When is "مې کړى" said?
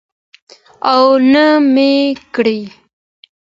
1.73-2.59